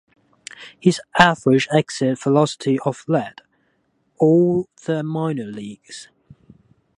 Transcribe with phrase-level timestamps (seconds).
[0.79, 3.43] His average exit velocity of led
[4.17, 6.09] all of the minor leagues.